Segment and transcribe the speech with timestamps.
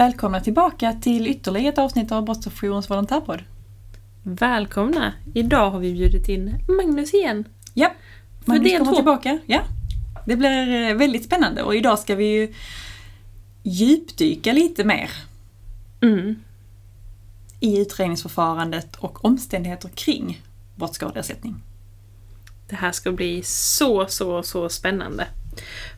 [0.00, 3.42] Välkomna tillbaka till ytterligare ett avsnitt av Brottsofferjourens volontärpodd.
[4.22, 5.12] Välkomna!
[5.34, 7.44] Idag har vi bjudit in Magnus igen.
[7.74, 7.92] Ja,
[8.44, 8.94] Magnus kommer två.
[8.94, 9.38] tillbaka.
[9.46, 9.60] Ja.
[10.26, 12.54] Det blir eh, väldigt spännande och idag ska vi ju
[13.62, 15.10] djupdyka lite mer
[16.00, 16.36] Mm.
[17.60, 20.42] i utredningsförfarandet och omständigheter kring
[20.74, 21.62] brottsskadeersättning.
[22.68, 25.26] Det här ska bli så, så, så spännande.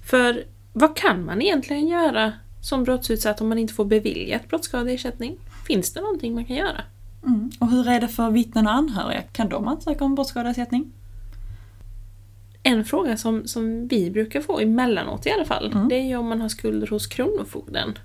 [0.07, 2.33] För vad kan man egentligen göra
[2.63, 5.37] som brottsutsatt om man inte får beviljat brottsskadeersättning?
[5.67, 6.83] Finns det någonting man kan göra?
[7.27, 7.51] Mm.
[7.59, 9.23] Och hur är det för vittnen och anhöriga?
[9.23, 10.93] Kan de ansöka om brottsskadeersättning?
[12.63, 15.89] En fråga som, som vi brukar få emellanåt i alla fall, Mm.
[15.89, 17.99] det är ju om man har skulder hos Kronofogden.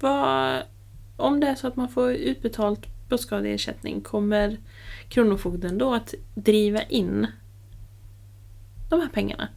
[0.00, 0.62] Vad,
[1.16, 4.56] om det är så att man får utbetalt brottsskadeersättning, kommer
[5.08, 7.26] Kronofogden då att driva in
[8.90, 9.48] de här pengarna?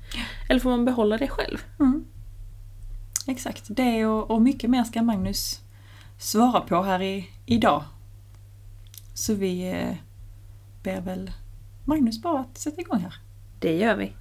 [0.49, 1.57] Eller får man behålla det själv?
[1.79, 2.05] Mm.
[3.27, 5.61] Exakt, det och, och mycket mer ska Magnus
[6.17, 7.83] svara på här i, idag.
[9.13, 9.95] Så vi eh,
[10.83, 11.31] ber väl
[11.85, 13.13] Magnus bara att sätta igång här.
[13.59, 14.13] Det gör vi.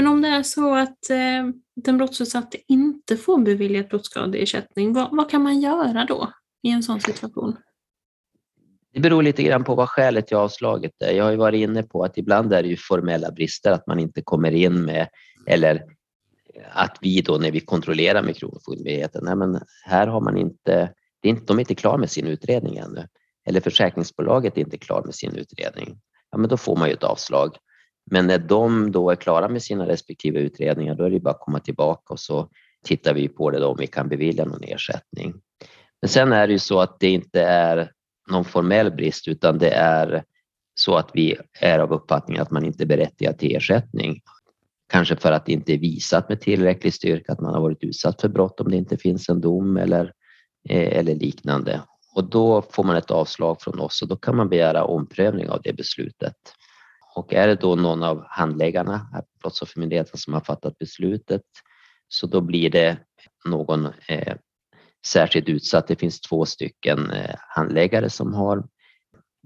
[0.00, 5.30] Men om det är så att eh, den brottsutsatte inte får beviljat brottsskadeersättning, vad, vad
[5.30, 7.56] kan man göra då i en sån situation?
[8.92, 11.12] Det beror lite grann på vad skälet till avslaget är.
[11.12, 13.98] Jag har ju varit inne på att ibland är det ju formella brister, att man
[13.98, 15.08] inte kommer in med
[15.46, 15.84] eller
[16.72, 21.28] att vi då när vi kontrollerar med Kronofogdemyndigheten, nej men här har man inte, det
[21.28, 23.06] är inte, de är inte klara med sin utredning ännu.
[23.46, 26.00] Eller försäkringsbolaget är inte klar med sin utredning.
[26.30, 27.56] Ja, men då får man ju ett avslag.
[28.10, 31.40] Men när de då är klara med sina respektive utredningar, då är det bara att
[31.40, 32.48] komma tillbaka och så
[32.84, 35.34] tittar vi på det då om vi kan bevilja någon ersättning.
[36.02, 37.92] Men sen är det ju så att det inte är
[38.30, 40.24] någon formell brist utan det är
[40.74, 44.20] så att vi är av uppfattningen att man inte är berättigad till ersättning.
[44.92, 48.20] Kanske för att det inte är visat med tillräcklig styrka att man har varit utsatt
[48.20, 50.12] för brott om det inte finns en dom eller,
[50.68, 51.80] eh, eller liknande.
[52.14, 55.60] Och då får man ett avslag från oss och då kan man begära omprövning av
[55.62, 56.36] det beslutet.
[57.14, 61.42] Och är det då någon av handläggarna, här på Brottsoffermyndigheten, som har fattat beslutet
[62.08, 62.98] så då blir det
[63.44, 64.36] någon eh,
[65.06, 65.86] särskilt utsatt.
[65.86, 68.64] Det finns två stycken eh, handläggare som har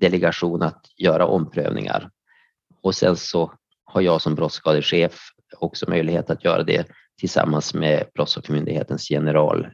[0.00, 2.10] delegation att göra omprövningar.
[2.82, 3.52] Och sen så
[3.84, 5.20] har jag som brottsskadechef
[5.58, 6.86] också möjlighet att göra det
[7.18, 9.68] tillsammans med Brottsoffermyndighetens general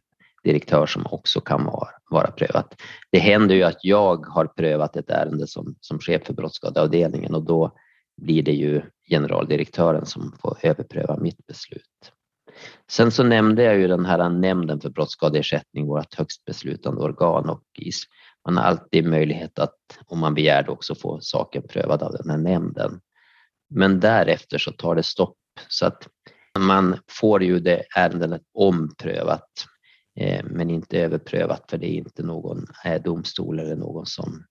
[0.44, 2.74] direktör som också kan vara, vara prövat.
[3.12, 7.44] Det händer ju att jag har prövat ett ärende som, som chef för brottsskadeavdelningen och
[7.44, 7.72] då
[8.16, 12.12] blir det ju generaldirektören som får överpröva mitt beslut.
[12.90, 17.62] Sen så nämnde jag ju den här nämnden för brottsskadeersättning, vårt högst beslutande organ och
[18.44, 19.76] man har alltid möjlighet att,
[20.06, 23.00] om man begär det, också få saken prövad av den här nämnden.
[23.70, 25.36] Men därefter så tar det stopp
[25.68, 26.08] så att
[26.58, 29.50] man får ju det ärendet omprövat
[30.16, 34.44] Eh, men inte överprövat för det är inte någon eh, domstol eller någon som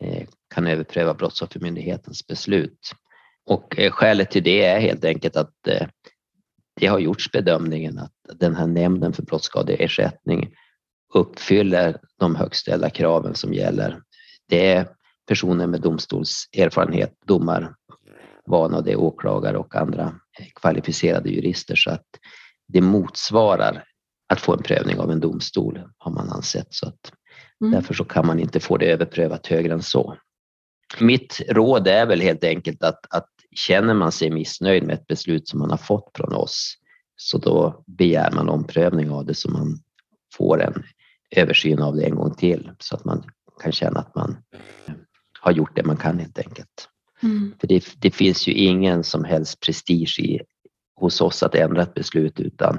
[0.00, 2.90] eh, kan överpröva Brottsoffermyndighetens beslut.
[3.46, 5.54] Och skälet till det är helt enkelt att
[6.80, 10.54] det har gjorts bedömningen att den här nämnden för brottsskadeersättning
[11.14, 14.00] uppfyller de högt ställda kraven som gäller.
[14.48, 14.88] Det är
[15.28, 20.14] personer med domstolserfarenhet, domarvana, det är åklagare och andra
[20.54, 22.06] kvalificerade jurister så att
[22.68, 23.84] det motsvarar
[24.34, 26.66] att få en prövning av en domstol har man ansett.
[26.70, 27.12] Så att
[27.60, 27.72] Mm.
[27.72, 30.16] Därför så kan man inte få det överprövat högre än så.
[31.00, 35.48] Mitt råd är väl helt enkelt att, att känner man sig missnöjd med ett beslut
[35.48, 36.74] som man har fått från oss
[37.16, 39.78] så då begär man omprövning av det så man
[40.36, 40.84] får en
[41.30, 43.24] översyn av det en gång till så att man
[43.62, 44.36] kan känna att man
[45.40, 46.88] har gjort det man kan helt enkelt.
[47.22, 47.54] Mm.
[47.60, 50.40] För det, det finns ju ingen som helst prestige i,
[50.96, 52.78] hos oss att ändra ett beslut utan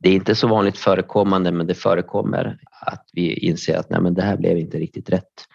[0.00, 4.14] det är inte så vanligt förekommande men det förekommer att vi inser att nej, men
[4.14, 5.46] det här blev inte riktigt rätt.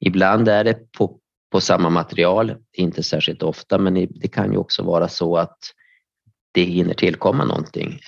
[0.00, 1.18] Ibland är det på,
[1.52, 5.58] på samma material, inte särskilt ofta men det kan ju också vara så att
[6.52, 8.00] det hinner tillkomma någonting.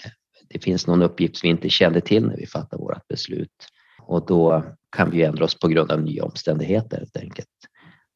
[0.48, 3.66] Det finns någon uppgift vi inte kände till när vi fattade vårt beslut
[4.02, 4.64] och då
[4.96, 7.48] kan vi ändra oss på grund av nya omständigheter helt enkelt.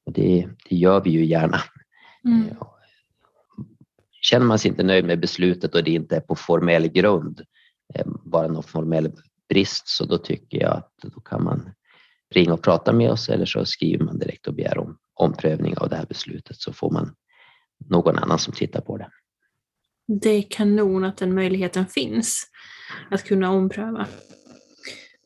[0.06, 1.60] Och det, det gör vi ju gärna.
[2.24, 2.56] Mm.
[4.30, 7.42] Känner man sig inte nöjd med beslutet och det inte är på formell grund,
[7.94, 9.12] eh, bara någon formell
[9.48, 11.70] brist, så då tycker jag att då kan man
[12.30, 15.88] ringa och prata med oss eller så skriver man direkt och begär om omprövning av
[15.88, 17.14] det här beslutet så får man
[17.90, 19.10] någon annan som tittar på det.
[20.06, 22.44] det är kanon att den möjligheten finns
[23.10, 24.06] att kunna ompröva.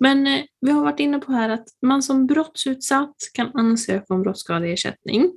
[0.00, 4.22] Men eh, vi har varit inne på här att man som brottsutsatt kan ansöka om
[4.22, 5.32] brottsskadeersättning.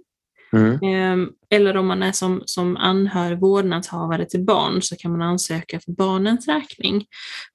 [0.54, 0.74] Mm.
[0.74, 5.80] Eh, eller om man är som, som anhörig vårdnadshavare till barn så kan man ansöka
[5.80, 7.06] för barnens räkning.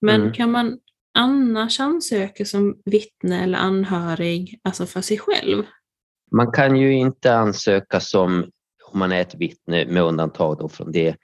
[0.01, 0.33] Men Mm.
[0.33, 0.79] kan man
[1.19, 5.65] annars ansöka som vittne eller anhörig, alltså för sig själv?
[6.33, 8.51] Man kan ju inte ansöka som
[8.93, 11.17] om man är ett vittne med undantag då från det.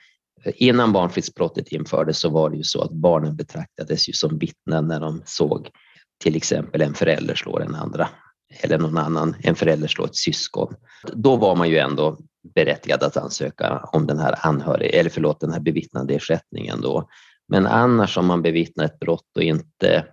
[0.54, 5.00] Innan barnfridsbrottet infördes så var det ju så att barnen betraktades ju som vittnen när
[5.00, 5.68] de såg
[6.22, 8.08] till exempel en förälder slå den andra
[8.60, 10.74] eller någon annan, en förälder slår ett syskon.
[11.12, 12.18] Då var man ju ändå
[12.54, 17.08] berättigad att ansöka om den här anhörig, eller förlåt, den här bevittnade ersättningen då.
[17.48, 20.06] Men annars om man bevittnar ett brott och inte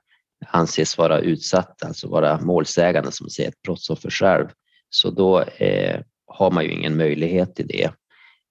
[0.48, 4.48] anses vara utsatt, alltså vara målsägande som säger ett brottsoffer själv,
[4.90, 7.92] så då eh, har man ju ingen möjlighet till det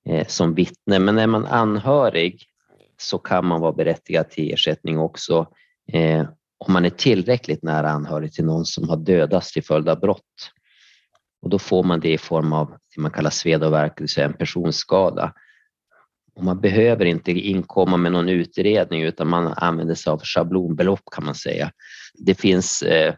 [0.09, 0.99] eh, som vittne.
[0.99, 2.45] Men är man anhörig
[2.97, 5.47] så kan man vara berättigad till ersättning också
[5.93, 6.27] eh,
[6.59, 10.53] om man är tillräckligt nära anhörig till någon som har dödats till följd av brott.
[11.43, 14.03] Och då får man det i form av det man kallar sveda och värk, det
[14.03, 15.33] vill säga en personskada.
[16.35, 21.25] Och man behöver inte inkomma med någon utredning utan man använder sig av schablonbelopp kan
[21.25, 21.73] man säga.
[22.15, 23.15] Det finns eh,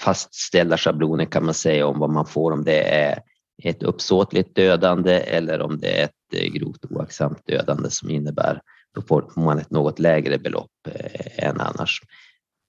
[0.00, 3.22] fastställda schabloner kan man säga om vad man får om det är
[3.62, 8.60] ett uppsåtligt dödande eller om det är ett eh, grovt oaktsamt dödande som innebär
[8.96, 12.00] då får man ett något lägre belopp eh, än annars.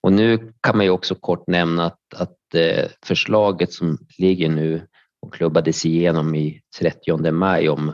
[0.00, 4.86] Och nu kan man ju också kort nämna att, att eh, förslaget som ligger nu
[5.20, 7.92] och klubbades igenom i 30 maj om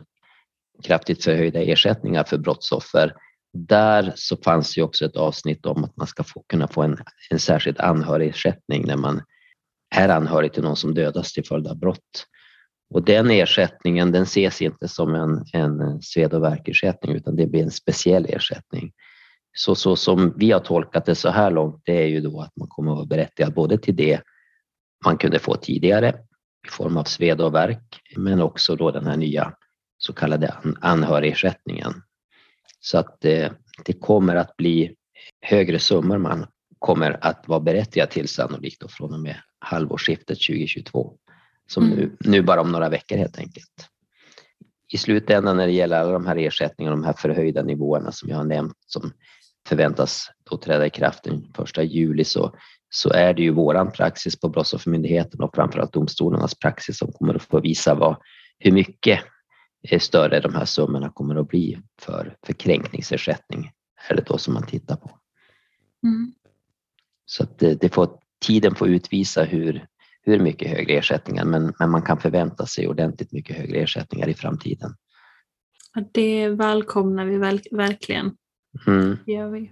[0.85, 3.15] kraftigt förhöjda ersättningar för brottsoffer.
[3.53, 6.99] Där så fanns ju också ett avsnitt om att man ska få, kunna få en,
[7.31, 9.23] en särskild anhörigersättning när man
[9.95, 12.27] är anhörig till någon som dödas till följd av brott.
[12.95, 17.63] Och den ersättningen den ses inte som en, en sved och värkersättning utan det blir
[17.63, 18.93] en speciell ersättning.
[19.57, 22.57] Så, så som vi har tolkat det så här långt det är ju då att
[22.57, 24.21] man kommer att vara berättigad både till det
[25.05, 26.09] man kunde få tidigare
[26.67, 29.55] i form av sved och värk men också då den här nya
[29.99, 31.93] så kallade an- anhörigersättningen.
[32.81, 33.53] Så att det,
[33.85, 34.95] det kommer att bli
[35.41, 36.47] högre summor man
[36.79, 41.17] kommer att vara berättigad till sannolikt då från och med halvårsskiftet 2022.
[41.67, 41.99] Som Mm.
[41.99, 43.89] nu, nu bara om några veckor helt enkelt.
[44.93, 48.37] I slutändan när det gäller alla de här ersättningarna, de här förhöjda nivåerna som jag
[48.37, 49.13] har nämnt som
[49.69, 52.57] förväntas då träda i kraft den första juli så,
[52.91, 57.43] så är det ju våran praxis på Brottsoffermyndigheten och framförallt domstolarnas praxis som kommer att
[57.43, 58.17] få visa vad,
[58.59, 59.21] hur mycket
[59.89, 63.71] eh, större de här summorna kommer att bli för, för kränkningsersättning
[64.09, 65.11] är det då som man tittar på.
[66.03, 66.33] Mm.
[67.27, 69.87] Så att det, det får, tiden får utvisa hur,
[70.23, 74.35] hur mycket högre ersättningar men, men man kan förvänta sig ordentligt mycket högre ersättningar i
[74.35, 74.95] framtiden.
[76.13, 78.37] Det välkomnar vi verk- verkligen.
[78.87, 79.19] Mm.
[79.27, 79.71] Det gör vi.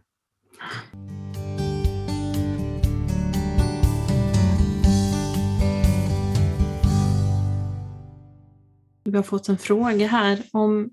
[9.05, 10.43] Vi har fått en fråga här.
[10.53, 10.91] Om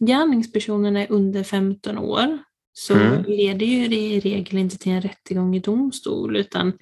[0.00, 2.38] gärningspersonen är under 15 år
[2.72, 3.22] så Mm.
[3.22, 6.72] leder ju det i regel inte till en rättegång i domstol utan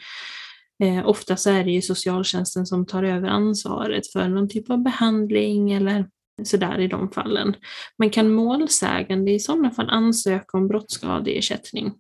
[0.83, 5.73] eh, oftast är det ju socialtjänsten som tar över ansvaret för någon typ av behandling
[5.73, 6.09] eller
[6.45, 7.57] sådär i de fallen.
[7.99, 11.93] Men kan målsägande i sådana fall ansöka om brottsskadeersättning?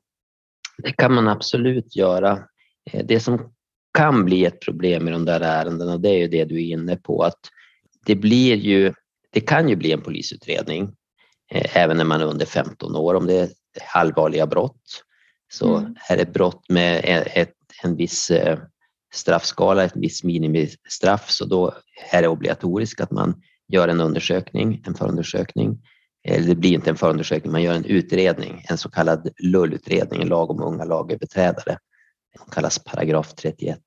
[0.82, 2.38] Det kan man absolut göra.
[2.92, 3.52] Eh, Det som
[3.98, 6.96] kan bli ett problem i de där ärendena, det är ju det du är inne
[6.96, 7.38] på, att
[8.06, 8.92] det blir ju,
[9.30, 10.96] det kan ju bli en polisutredning
[11.52, 13.48] eh, även när man är under 15 år om det är
[13.94, 15.04] allvarliga brott.
[15.52, 15.94] Så Mm.
[16.08, 18.58] är det brott med e- ett, en viss eh,
[19.12, 21.74] straffskala, ett visst minimistraff, så då
[22.10, 23.42] är det obligatoriskt att man
[23.72, 25.78] gör en undersökning, en förundersökning.
[26.28, 30.28] Eller det blir inte en förundersökning, man gör en utredning, en så kallad LUL-utredning, en
[30.28, 31.78] lag om unga lagöverträdare.
[32.38, 33.78] Den kallas paragraf 31.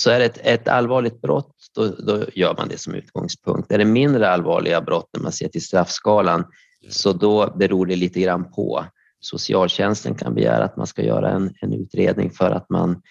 [0.00, 3.72] Så är det ett, ett allvarligt brott, då, då gör man det som utgångspunkt.
[3.72, 6.44] Är det mindre allvarliga brott när man ser till straffskalan,
[6.88, 8.84] så då beror det lite grann på.
[9.20, 13.02] Socialtjänsten kan begära att man ska göra en, en utredning för att man,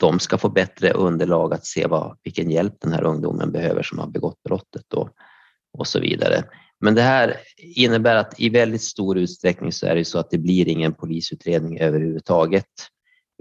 [0.00, 3.98] de ska få bättre underlag att se vad, vilken hjälp den här ungdomen behöver som
[3.98, 5.10] har begått brottet och,
[5.78, 6.44] och så vidare.
[6.80, 10.38] Men det här innebär att i väldigt stor utsträckning så är det så att det
[10.38, 12.66] blir ingen polisutredning överhuvudtaget,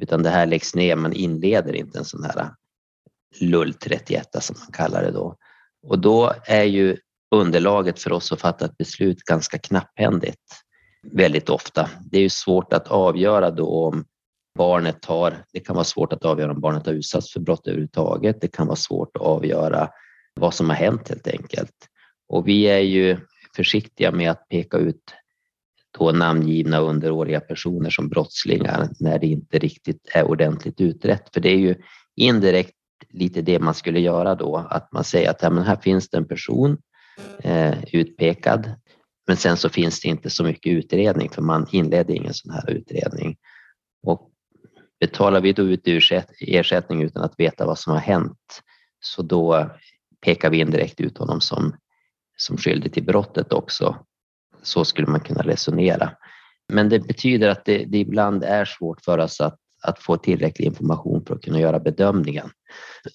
[0.01, 0.95] utan det här läggs ner.
[0.95, 2.49] Man inleder inte en sån här
[3.39, 5.35] LUL 31 som man kallar det då.
[5.87, 6.97] Och då är ju
[7.35, 10.53] underlaget för oss att fatta ett beslut ganska knapphändigt
[11.11, 11.89] väldigt ofta.
[12.11, 14.05] Det är ju svårt att avgöra då om
[14.57, 18.41] barnet har, det kan vara svårt att avgöra om barnet har utsatts för brott överhuvudtaget.
[18.41, 19.89] Det kan vara svårt att avgöra
[20.33, 21.75] vad som har hänt helt enkelt.
[22.29, 23.17] Och vi är ju
[23.55, 25.03] försiktiga med att peka ut
[25.99, 31.33] då namngivna underåriga personer som brottslingar när det inte riktigt är ordentligt utrett.
[31.33, 31.75] För det är ju
[32.15, 32.73] indirekt
[33.09, 36.17] lite det man skulle göra då, att man säger att ja, men här finns det
[36.17, 36.77] en person
[37.43, 38.71] eh, utpekad,
[39.27, 42.69] men sen så finns det inte så mycket utredning för man inledde ingen sån här
[42.69, 43.37] utredning.
[44.03, 44.31] Och
[44.99, 45.87] betalar vi då ut
[46.39, 48.61] ersättning utan att veta vad som har hänt,
[48.99, 49.69] så då
[50.21, 51.75] pekar vi indirekt ut honom som,
[52.37, 53.95] som skyldig till brottet också.
[54.61, 56.11] Så skulle man kunna resonera.
[56.73, 60.65] Men det betyder att det, det ibland är svårt för oss att, att få tillräcklig
[60.65, 62.49] information för att kunna göra bedömningen.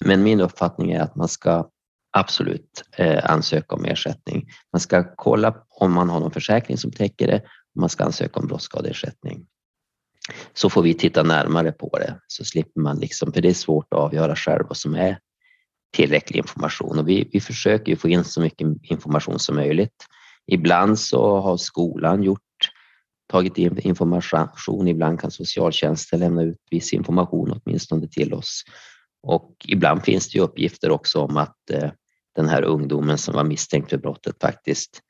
[0.01, 1.69] Men min uppfattning är att man ska
[2.13, 4.49] absolut eh, ansöka om ersättning.
[4.73, 7.39] Man ska kolla om man har någon försäkring som täcker det
[7.75, 9.47] och man ska ansöka om brottsskadeersättning.
[10.55, 13.87] Så får vi titta närmare på det så slipper man liksom, för det är svårt
[13.91, 15.19] att avgöra själv vad som är
[15.93, 20.07] tillräcklig information och vi, vi försöker få in så mycket information som möjligt.
[20.47, 22.41] Ibland så har skolan gjort
[23.33, 28.63] tagit in information, ibland kan socialtjänsten lämna ut viss information åtminstone till oss.
[29.23, 31.91] Och ibland finns det uppgifter också om att eh,
[32.35, 35.01] den här ungdomen som var misstänkt för brottet faktiskt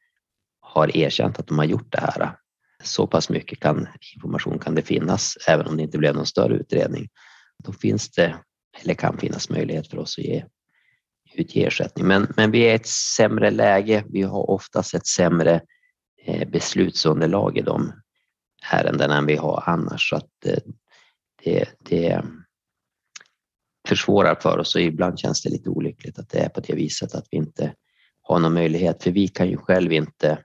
[0.61, 2.37] har erkänt att de har gjort det här.
[2.83, 6.55] Så pass mycket kan, information kan det finnas, även om det inte blev någon större
[6.55, 7.09] utredning.
[7.65, 8.37] Då finns det,
[8.83, 10.45] eller kan finnas möjlighet för oss att ge
[11.35, 12.07] utge ersättning.
[12.07, 14.05] Men, men vi är i ett sämre läge.
[14.09, 15.61] Vi har oftast ett sämre
[16.25, 17.93] eh, beslutsunderlag i de
[18.71, 20.09] ärendena än vi har annars.
[20.11, 20.59] Så att eh,
[21.45, 22.23] det, det
[23.89, 27.15] försvårar för oss och ibland känns det lite olyckligt att det är på det viset
[27.15, 27.75] att vi inte
[28.23, 29.03] har någon möjlighet.
[29.03, 30.39] För vi kan ju själv inte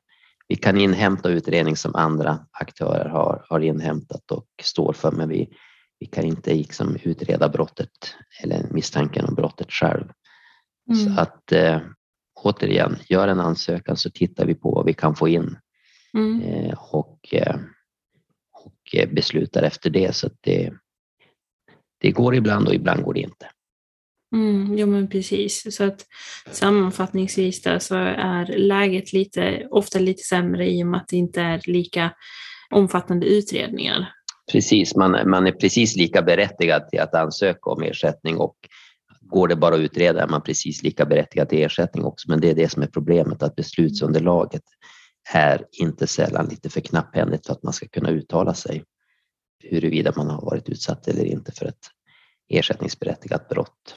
[0.48, 5.50] vi kan inhämta utredning som andra aktörer har, har inhämtat och står för, men vi,
[6.00, 10.06] vi kan inte liksom utreda brottet eller misstanken om brottet själv.
[10.90, 11.06] Mm.
[11.06, 11.82] Så att eh,
[12.44, 15.58] återigen, gör en ansökan så tittar vi på vad vi kan få in
[16.14, 16.42] mm.
[16.42, 17.56] eh, och, eh,
[18.52, 20.16] och eh, beslutar efter det.
[20.16, 20.74] Så det,
[21.98, 23.50] det går ibland och ibland går det inte.
[24.38, 26.06] Mm, jo men precis, så att
[26.52, 31.42] sammanfattningsvis där så är läget lite, ofta lite sämre i och med att det inte
[31.42, 32.12] är lika
[32.70, 34.14] omfattande utredningar.
[34.52, 38.56] Precis, man, man är precis lika berättigad till att ansöka om ersättning och
[39.22, 42.30] går det bara att utreda är man precis lika berättigad till ersättning också.
[42.30, 44.64] Men det är det som är problemet, att beslutsunderlaget
[45.34, 48.84] är inte sällan lite för knapphändigt för att man ska kunna uttala sig
[49.64, 51.88] huruvida man har varit utsatt eller inte för ett
[52.50, 53.96] ersättningsberättigat brott.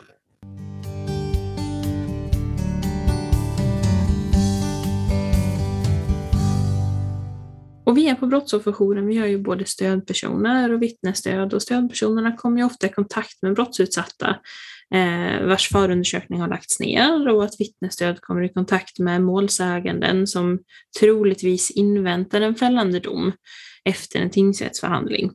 [7.90, 12.58] Och vi är på Brottsofferjouren, vi har ju både stödpersoner och vittnesstöd och stödpersonerna kommer
[12.58, 14.36] ju ofta i kontakt med brottsutsatta
[14.94, 20.58] eh, vars förundersökning har lagts ner och att vittnesstöd kommer i kontakt med målsäganden som
[21.00, 23.32] troligtvis inväntar en fällande dom
[23.84, 25.32] efter en tingsrättsförhandling.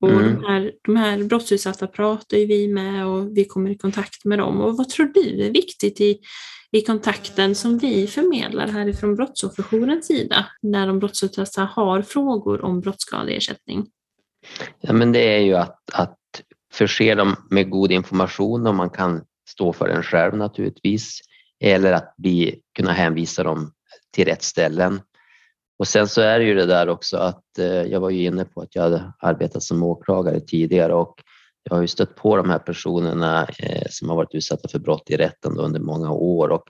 [0.00, 0.34] Och mm.
[0.34, 4.38] de, här, de här brottsutsatta pratar ju vi med och vi kommer i kontakt med
[4.38, 4.60] dem.
[4.60, 6.18] Och vad tror du är viktigt i,
[6.72, 13.86] i kontakten som vi förmedlar härifrån Brottsofferjourens sida när de brottsutsatta har frågor om brottsskadeersättning?
[14.80, 16.18] Ja, men det är ju att, att
[16.72, 21.20] förse dem med god information och man kan stå för den själv naturligtvis
[21.60, 23.72] eller att bli, kunna hänvisa dem
[24.14, 25.00] till rätt ställen.
[25.78, 28.44] Och sen så är det ju det där också att eh, jag var ju inne
[28.44, 31.22] på att jag hade arbetat som åklagare tidigare och
[31.62, 35.10] jag har ju stött på de här personerna eh, som har varit utsatta för brott
[35.10, 36.64] i rätten under många år och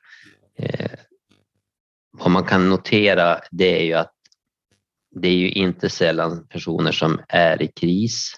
[0.59, 0.91] eh,
[2.19, 4.15] vad man kan notera det är ju att
[5.11, 8.33] det är ju inte sällan personer som är i kris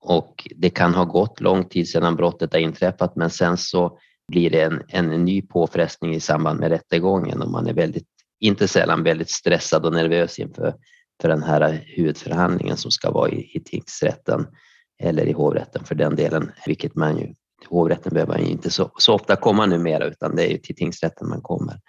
[0.00, 4.50] och det kan ha gått lång tid sedan brottet har inträffat men sen så blir
[4.50, 8.08] det en, en ny påfrestning i samband med rättegången och man är väldigt,
[8.40, 10.74] inte sällan väldigt stressad och nervös inför
[11.20, 14.46] för den här huvudförhandlingen som ska vara i, i tingsrätten
[15.00, 18.70] eller i hovrätten för den delen, vilket man ju till hovrätten behöver man ju inte
[18.70, 21.80] så, så ofta komma numera utan det är ju till tingsrätten man kommer.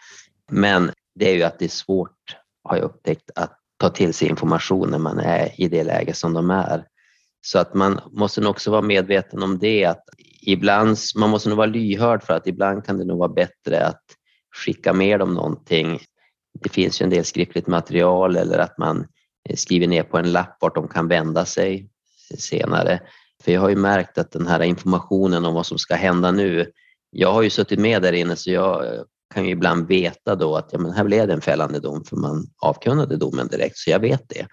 [0.51, 4.27] Men det är ju att det är svårt, har jag upptäckt, att ta till sig
[4.27, 6.85] information när man är i det läge som de är.
[7.41, 10.03] Så att man måste nog också vara medveten om det att
[10.41, 14.03] ibland, man måste nog vara lyhörd för att ibland kan det nog vara bättre att
[14.65, 15.99] skicka med dem någonting.
[16.59, 19.07] Det finns ju en del skriftligt material eller att man
[19.55, 21.90] skriver ner på en lapp vart de kan vända sig
[22.39, 22.99] senare.
[23.43, 26.71] För jag har ju märkt att den här informationen om vad som ska hända nu,
[27.11, 28.83] jag har ju suttit med där inne så jag
[29.33, 32.15] kan ju ibland veta då att ja, men här blev det en fällande dom för
[32.15, 34.47] man avkunnade domen direkt, så jag vet det.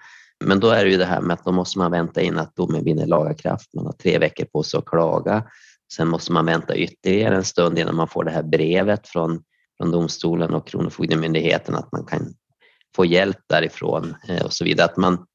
[0.44, 2.56] Men då är det ju det här med att då måste man vänta in att
[2.56, 3.74] domen vinner laga kraft.
[3.74, 5.44] Man har tre veckor på sig att klaga.
[5.92, 9.42] Sen måste man vänta ytterligare en stund innan man får det här brevet från,
[9.76, 12.34] från domstolen och Kronofogdemyndigheten att man kan
[12.96, 14.84] få hjälp därifrån eh, och så vidare.
[14.84, 15.26] Att man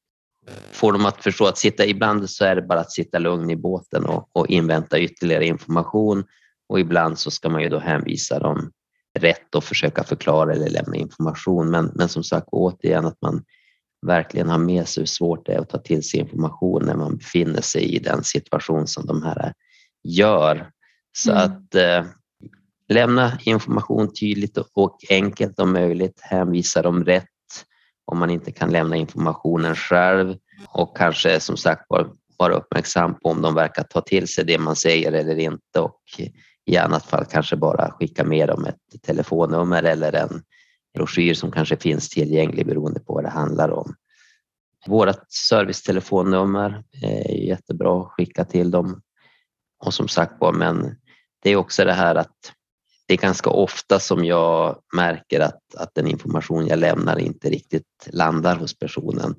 [0.72, 3.56] får dem att förstå att sitta, ibland så är det bara att sitta lugn i
[3.56, 6.24] båten och, och invänta ytterligare information
[6.68, 8.70] och ibland så ska man ju då hänvisa dem
[9.18, 11.70] rätt och försöka förklara eller lämna information.
[11.70, 13.44] Men, men som sagt återigen att man
[14.06, 17.16] verkligen har med sig hur svårt det är att ta till sig information när man
[17.16, 19.52] befinner sig i den situation som de här
[20.04, 20.70] gör.
[21.16, 21.42] Så mm.
[21.42, 22.04] att eh,
[22.88, 27.33] lämna information tydligt och enkelt om möjligt, hänvisa dem rätt
[28.04, 30.36] om man inte kan lämna informationen själv
[30.68, 31.86] och kanske som sagt
[32.38, 36.02] vara uppmärksam på om de verkar ta till sig det man säger eller inte och
[36.66, 40.42] i annat fall kanske bara skicka med dem ett telefonnummer eller en
[40.94, 43.94] broschyr som kanske finns tillgänglig beroende på vad det handlar om.
[44.86, 49.02] Vårt servicetelefonnummer är jättebra att skicka till dem.
[49.84, 50.96] Och som sagt var, men
[51.42, 52.52] det är också det här att
[53.06, 58.08] det är ganska ofta som jag märker att, att den information jag lämnar inte riktigt
[58.12, 59.34] landar hos personen.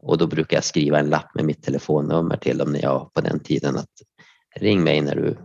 [0.00, 3.20] Och då brukar jag skriva en lapp med mitt telefonnummer till dem när jag på
[3.20, 3.90] den tiden att
[4.56, 5.36] ring mig när du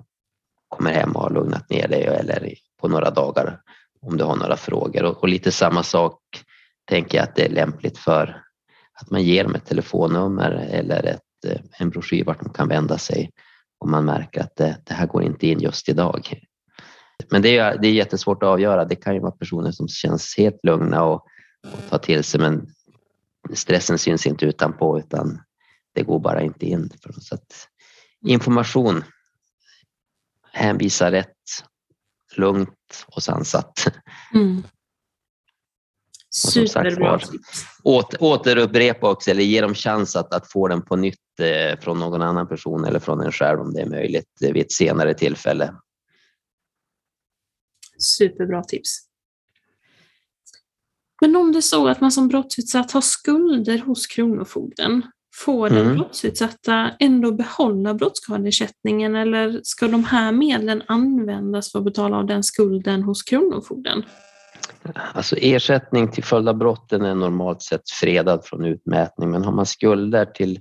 [0.70, 3.60] kommer hem och har lugnat ner dig eller på några dagar
[4.02, 5.04] om du har några frågor.
[5.04, 6.20] Och, och lite samma sak
[6.86, 8.44] tänker jag att det är lämpligt för
[8.94, 12.98] att man ger dem ett telefonnummer eller ett, eh, en broschyr vart de kan vända
[12.98, 13.30] sig
[13.80, 16.42] om man märker att det, det här går inte in just idag.
[17.30, 18.86] Men det är, det är jättesvårt att avgöra.
[18.86, 21.26] Det kan ju vara personer som känns helt lugna och,
[21.74, 22.68] och tar till sig men
[23.54, 25.42] stressen syns inte utanpå utan
[25.94, 26.90] det går bara inte in.
[27.22, 27.68] Så att
[28.26, 29.04] information,
[30.52, 31.38] hänvisa rätt,
[32.38, 33.88] lugnt och sansat.
[34.34, 34.64] Mm.
[36.34, 37.20] Superbra
[37.84, 42.00] åter, återupprepa också eller ge dem chans att, att få den på nytt eh, från
[42.00, 45.14] någon annan person eller från en själv om det är möjligt eh, vid ett senare
[45.14, 45.74] tillfälle.
[48.04, 48.98] Superbra tips.
[51.22, 55.04] Men om det är så att man som brottsutsatt har skulder hos Kronofogden,
[55.36, 55.96] får den mm.
[55.96, 62.44] brottsutsatta ändå behålla brottsskadeersättningen eller ska de här medlen användas för att betala av den
[62.44, 64.04] skulden hos Kronofogden?
[65.14, 69.66] Alltså ersättning till följd av brotten är normalt sett fredad från utmätning, men har man
[69.66, 70.60] skulder till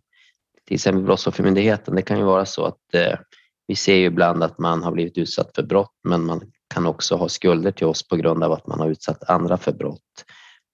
[0.71, 3.19] till exempel Brottsoffermyndigheten, det kan ju vara så att eh,
[3.67, 6.41] vi ser ju ibland att man har blivit utsatt för brott, men man
[6.75, 9.73] kan också ha skulder till oss på grund av att man har utsatt andra för
[9.73, 10.25] brott.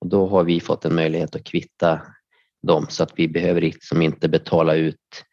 [0.00, 2.00] Och då har vi fått en möjlighet att kvitta
[2.66, 5.24] dem så att vi behöver liksom inte betala ut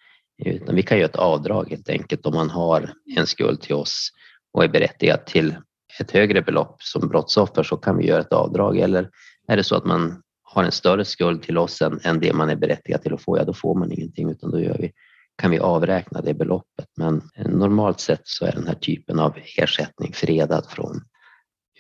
[0.46, 4.10] utan vi kan göra ett avdrag helt enkelt om man har en skuld till oss
[4.54, 5.56] och är berättigad till
[6.00, 8.78] ett högre belopp som brottsoffer så kan vi göra ett avdrag.
[8.78, 9.10] Eller
[9.48, 12.50] är det så att man har en större skuld till oss än, än det man
[12.50, 14.92] är berättigad till att få, ja då får man ingenting utan då gör vi,
[15.38, 16.88] kan vi avräkna det beloppet.
[16.98, 21.02] Men normalt sett så är den här typen av ersättning fredad från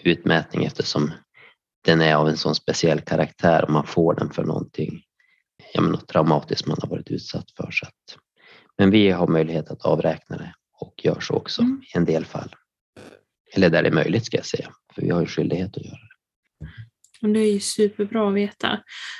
[0.03, 1.11] utmätning eftersom
[1.85, 5.01] den är av en sån speciell karaktär och man får den för någonting,
[5.73, 7.71] ja, men något traumatiskt man har varit utsatt för.
[7.71, 8.17] Så att,
[8.77, 11.81] men vi har möjlighet att avräkna det och gör så också mm.
[11.93, 12.55] i en del fall.
[13.55, 15.97] Eller där det är möjligt ska jag säga, för vi har ju skyldighet att göra
[15.97, 17.33] det.
[17.33, 18.79] Det är ju superbra att veta.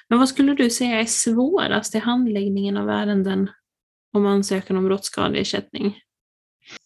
[0.10, 3.50] Men vad skulle du säga är svårast i handläggningen av ärenden
[4.14, 6.00] om ansökan om brottsskadeersättning?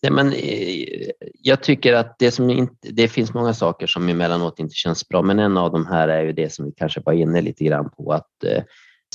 [0.03, 1.09] Nej, men, eh,
[1.41, 5.21] jag tycker att det, som inte, det finns många saker som emellanåt inte känns bra,
[5.21, 7.89] men en av de här är ju det som vi kanske var inne lite grann
[7.89, 8.63] på, att eh,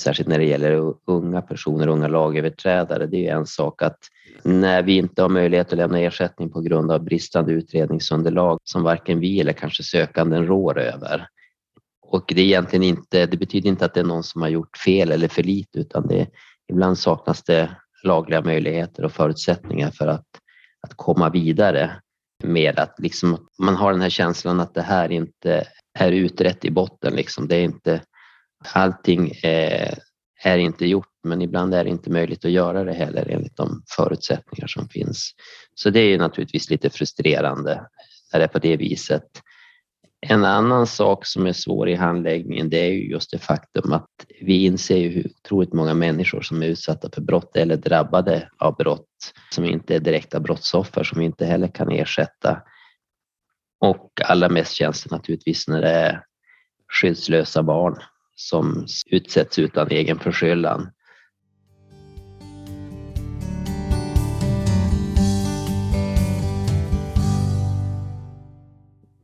[0.01, 3.97] särskilt när det gäller unga personer, unga lagöverträdare, det är en sak att
[4.43, 9.19] när vi inte har möjlighet att lämna ersättning på grund av bristande utredningsunderlag som varken
[9.19, 11.27] vi eller kanske sökanden rår över.
[12.01, 14.77] Och det, är egentligen inte, det betyder inte att det är någon som har gjort
[14.77, 16.27] fel eller för lite utan det,
[16.69, 17.69] ibland saknas det
[18.03, 20.27] lagliga möjligheter och förutsättningar för att,
[20.81, 21.91] att komma vidare
[22.43, 25.67] med att liksom, man har den här känslan att det här inte
[25.99, 27.15] är utrett i botten.
[27.15, 27.47] Liksom.
[27.47, 28.01] Det är inte,
[28.73, 29.97] allting är,
[30.43, 33.83] är inte gjort men ibland är det inte möjligt att göra det heller enligt de
[33.95, 35.31] förutsättningar som finns.
[35.75, 37.85] Så det är naturligtvis lite frustrerande
[38.33, 39.27] när det är på det viset.
[40.21, 44.09] En annan sak som är svår i handläggningen det är ju just det faktum att
[44.45, 48.75] vi inser ju hur otroligt många människor som är utsatta för brott eller drabbade av
[48.75, 52.61] brott som inte är direkta brottsoffer som vi inte heller kan ersätta.
[53.79, 56.23] Och allra mest känns det naturligtvis när det är
[56.93, 57.95] skyddslösa barn
[58.35, 60.91] som utsätts utan egen förskyllan.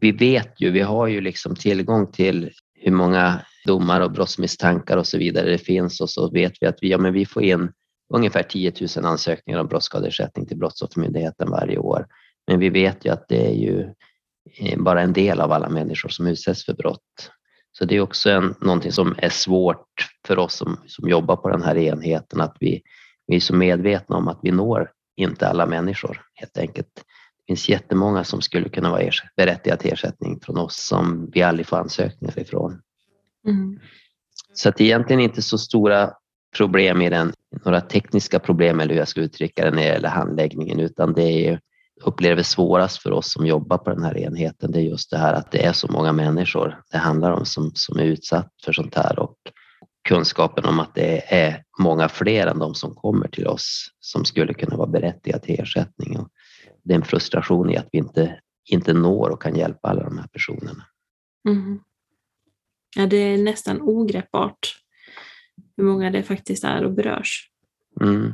[0.02, 5.08] vi vet ju, vi har ju liksom tillgång till hur många brottsdomar och brottsmisstankar och
[5.08, 7.72] så vidare det finns och så vet vi att vi, ja, men vi får in
[8.14, 12.08] ungefär 10 000 ansökningar om brottsskadeersättning till Brottsoffermyndigheten varje år.
[12.48, 13.94] Men vi vet ju att det är ju
[14.60, 17.32] eh, bara en del av alla människor som utsätts för brott.
[17.72, 19.88] Så det är också en, någonting som är svårt
[20.28, 22.82] för oss som, som jobbar på den här enheten, att vi,
[23.28, 26.94] vi är så medvetna om att vi når inte alla människor helt enkelt.
[26.96, 31.68] Det finns jättemånga som skulle kunna vara berättigade till ersättning från oss som vi aldrig
[31.68, 32.82] får ansökningar ifrån.
[33.50, 33.80] Mm.
[34.54, 36.14] Så att det är egentligen inte så stora
[36.58, 37.34] problem i den,
[37.66, 41.48] några tekniska problem eller hur jag ska uttrycka det när det gäller handläggningen, utan det
[41.48, 41.60] är
[42.02, 45.34] upplever svårast för oss som jobbar på den här enheten, det är just det här
[45.34, 48.96] att det är så många människor det handlar om som, som är utsatt för sånt
[48.96, 49.36] här och
[50.10, 54.54] kunskapen om att det är många fler än de som kommer till oss som skulle
[54.54, 56.18] kunna vara berättigade till ersättning.
[56.18, 56.30] Och
[56.84, 60.18] det är en frustration i att vi inte, inte når och kan hjälpa alla de
[60.18, 60.86] här personerna.
[61.50, 61.80] Mm.
[62.96, 64.76] Ja, det är nästan ogreppbart
[65.78, 67.50] hur många det faktiskt är och berörs.
[68.02, 68.16] Mm.
[68.16, 68.34] mm.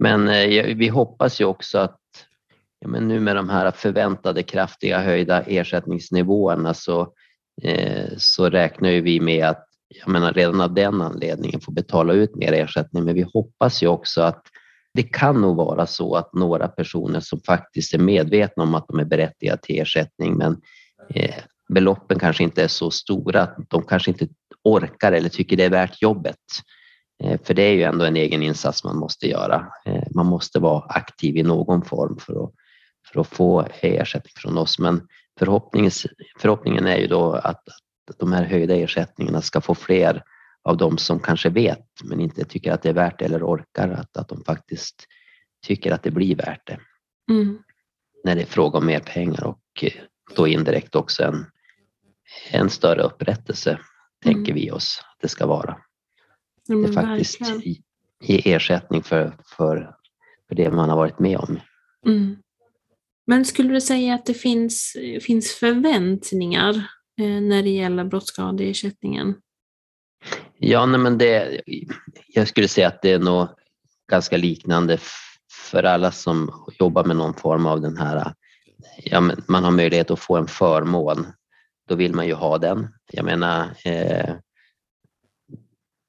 [0.00, 2.00] Men eh, vi hoppas ju också att
[2.80, 7.12] ja, men nu med de här förväntade kraftiga höjda ersättningsnivåerna så,
[7.62, 12.12] eh, så räknar ju vi med att jag menar, redan av den anledningen få betala
[12.12, 13.04] ut mer ersättning.
[13.04, 14.42] Men vi hoppas ju också att
[14.94, 18.98] det kan nog vara så att några personer som faktiskt är medvetna om att de
[18.98, 20.60] är berättigade till ersättning men
[21.14, 24.28] eh, beloppen kanske inte är så stora att de kanske inte
[24.64, 26.36] orkar eller tycker det är värt jobbet.
[27.24, 29.66] Eh, för det är ju ändå en egen insats man måste göra.
[29.84, 32.50] Eh, man måste vara aktiv i någon form för att,
[33.12, 34.78] för att få ersättning från oss.
[34.78, 35.08] Men
[35.38, 37.68] förhoppningen, är ju då att,
[38.10, 40.22] att de här höjda ersättningarna ska få fler
[40.64, 43.88] av de som kanske vet men inte tycker att det är värt det eller orkar
[43.88, 45.06] att, att de faktiskt
[45.66, 46.78] tycker att det blir värt det.
[47.30, 47.58] Mm.
[48.24, 49.92] När det är fråga om mer pengar och eh,
[50.36, 51.46] då indirekt också en,
[52.50, 53.82] en större upprättelse, mm.
[54.22, 55.76] tänker vi oss att det ska vara.
[56.66, 57.40] Ja, det faktiskt
[58.20, 59.94] ge ersättning för, för,
[60.48, 61.60] för det man har varit med om.
[62.06, 62.36] Mm.
[63.26, 66.74] Men skulle du säga att det finns, finns förväntningar
[67.20, 69.34] eh, när det gäller brottsskadeersättningen?
[70.58, 71.62] Ja, nej, men det,
[72.28, 73.48] jag skulle säga att det är nog
[74.10, 74.98] ganska liknande
[75.70, 78.34] för alla som jobbar med någon form av den här,
[79.04, 81.26] ja, man har möjlighet att få en förmån.
[81.88, 82.88] Då vill man ju ha den.
[83.12, 84.34] Jag menar, eh,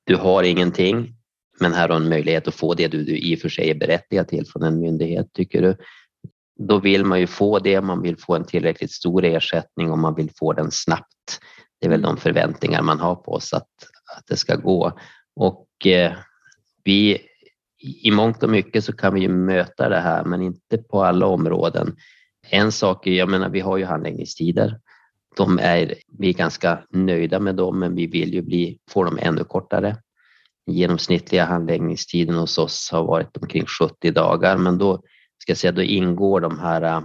[0.05, 1.15] du har ingenting,
[1.59, 3.75] men här har en möjlighet att få det du, du i och för sig är
[3.75, 5.77] berättigad till från en myndighet, tycker du.
[6.59, 10.15] Då vill man ju få det, man vill få en tillräckligt stor ersättning och man
[10.15, 11.39] vill få den snabbt.
[11.79, 13.69] Det är väl de förväntningar man har på oss att,
[14.17, 14.99] att det ska gå.
[15.35, 16.13] Och eh,
[16.83, 17.21] vi,
[18.03, 21.25] i mångt och mycket så kan vi ju möta det här, men inte på alla
[21.25, 21.95] områden.
[22.49, 24.79] En sak är, jag menar, vi har ju handläggningstider.
[25.35, 29.19] De är, vi är ganska nöjda med dem, men vi vill ju bli, få dem
[29.21, 29.97] ännu kortare.
[30.65, 35.01] Genomsnittliga handläggningstiden hos oss har varit omkring 70 dagar, men då
[35.41, 37.01] ska jag säga, då ingår de här äh,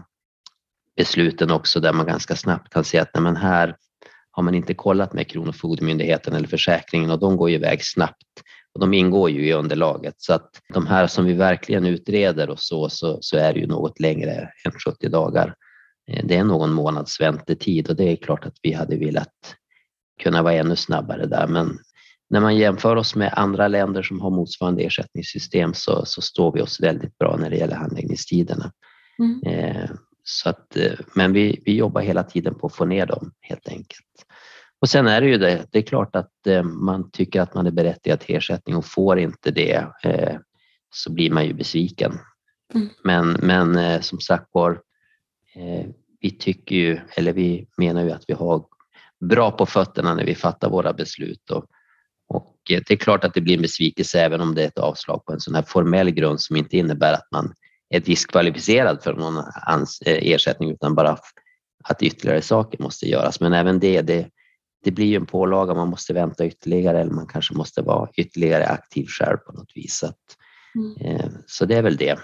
[0.97, 3.77] besluten också där man ganska snabbt kan se att nej, men här
[4.31, 8.43] har man inte kollat med Kronofogdemyndigheten eller försäkringen och de går ju iväg snabbt
[8.75, 10.15] och de ingår ju i underlaget.
[10.17, 13.67] Så att de här som vi verkligen utreder och så, så, så är det ju
[13.67, 15.55] något längre än 70 dagar.
[16.09, 19.55] Eh, det är någon månads väntetid och det är klart att vi hade velat
[20.23, 21.47] kunna vara ännu snabbare där.
[21.47, 21.79] Men
[22.31, 26.61] när man jämför oss med andra länder som har motsvarande ersättningssystem så, så står vi
[26.61, 28.73] oss väldigt bra när det gäller handläggningstiderna.
[29.19, 29.43] Mm.
[29.43, 29.91] Eh,
[30.25, 33.69] så att, eh, men vi, vi jobbar hela tiden på att få ner dem helt
[33.69, 34.07] enkelt.
[34.81, 37.67] Och sen är det ju det, det är klart att eh, man tycker att man
[37.67, 40.37] är berättigad till ersättning och får inte det eh,
[40.91, 42.19] så blir man ju besviken.
[42.75, 42.89] Mm.
[43.05, 44.81] Men, men eh, som sagt var,
[46.21, 48.65] vi tycker ju, eller vi menar ju att vi har
[49.21, 51.65] bra på fötterna när vi fattar våra beslut och,
[52.29, 55.25] och det är klart att det blir en besvikelse även om det är ett avslag
[55.25, 57.55] på en sån här formell grund som inte innebär att man
[57.91, 59.45] är diskvalificerad för någon
[60.07, 61.19] ersättning utan bara
[61.85, 63.41] att ytterligare saker måste göras.
[63.41, 64.29] Men även det, det,
[64.85, 68.67] det blir ju en pålaga, man måste vänta ytterligare eller man kanske måste vara ytterligare
[68.67, 70.05] aktiv själv på något vis.
[70.75, 71.17] Mm.
[71.17, 72.19] Eh, så det är väl det.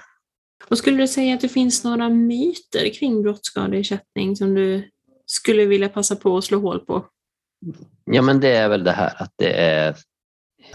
[0.68, 4.90] Och skulle du säga att det finns några myter kring brottsskadeersättning som du
[5.26, 7.06] skulle vilja passa på att slå hål på?
[8.04, 9.96] Ja, men det är väl det här att det är,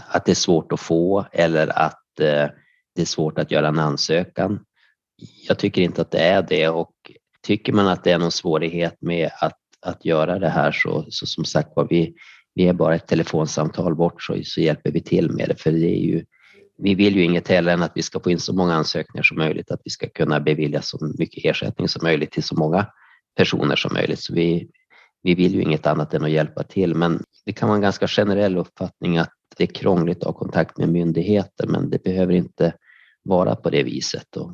[0.08, 2.48] att det är svårt att få eller att eh,
[2.94, 4.64] det är svårt att göra en ansökan.
[5.48, 6.92] Jag tycker inte att det är det och
[7.42, 11.26] tycker man att det är någon svårighet med att att göra det här så, så
[11.26, 12.14] som sagt var, vi,
[12.54, 15.60] vi är bara ett telefonsamtal bort så, så hjälper vi till med det.
[15.60, 16.24] För det är ju,
[16.82, 19.38] vi vill ju inget heller än att vi ska få in så många ansökningar som
[19.38, 22.86] möjligt, att vi ska kunna bevilja så mycket ersättning som möjligt till så många
[23.36, 24.20] personer som möjligt.
[24.20, 24.68] Så vi,
[25.22, 28.08] vi vill ju inget annat än att hjälpa till, men det kan vara en ganska
[28.08, 32.74] generell uppfattning att det är krångligt att ha kontakt med myndigheter, men det behöver inte
[33.22, 34.36] vara på det viset.
[34.36, 34.52] Och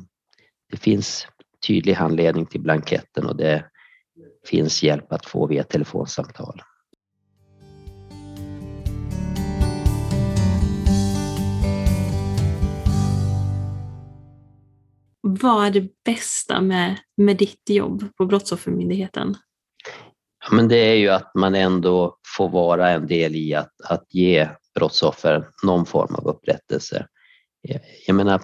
[0.71, 1.27] det finns
[1.67, 3.65] tydlig handledning till blanketten och det
[4.45, 6.61] finns hjälp att få via telefonsamtal.
[15.41, 19.35] Vad är det bästa med, med ditt jobb på Brottsoffermyndigheten?
[20.45, 24.05] Ja, men det är ju att man ändå får vara en del i att, att
[24.09, 27.07] ge brottsoffer någon form av upprättelse.
[27.69, 28.41] Eh, jag menar,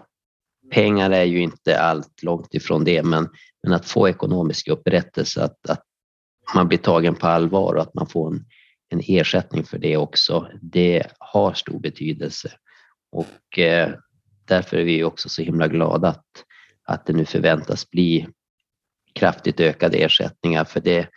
[0.72, 3.30] pengar är ju inte allt, långt ifrån det, men,
[3.64, 5.84] men att få ekonomisk upprättelse, att, att
[6.56, 8.46] man blir tagen på allvar och att man får en,
[8.90, 12.52] en ersättning för det också, det har stor betydelse.
[13.12, 13.90] Och eh,
[14.46, 16.26] därför är vi också så himla glada att,
[16.86, 18.28] att det nu förväntas bli
[19.14, 21.10] kraftigt ökade ersättningar, för det,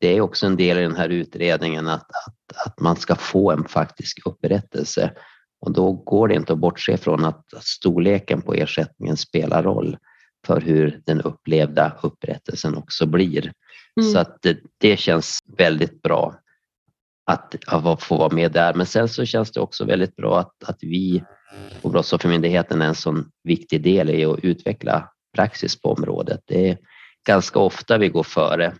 [0.00, 3.50] det är också en del i den här utredningen att, att, att man ska få
[3.50, 5.12] en faktisk upprättelse.
[5.60, 9.96] Och då går det inte att bortse från att storleken på ersättningen spelar roll
[10.46, 13.52] för hur den upplevda upprättelsen också blir.
[14.00, 14.12] Mm.
[14.12, 16.34] Så att det, det, känns väldigt bra
[17.26, 18.74] att, att få vara med där.
[18.74, 21.24] Men sen så känns det också väldigt bra att, att vi
[21.82, 26.40] och Brottsoffermyndigheten är en sån viktig del i att utveckla praxis på området.
[26.46, 26.78] Det är
[27.26, 28.74] ganska ofta vi går före.